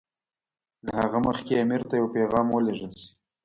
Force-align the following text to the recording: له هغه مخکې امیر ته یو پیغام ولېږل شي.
له 0.85 0.91
هغه 1.01 1.17
مخکې 1.27 1.53
امیر 1.63 1.81
ته 1.89 1.93
یو 2.01 2.07
پیغام 2.15 2.47
ولېږل 2.51 2.91
شي. 2.99 3.09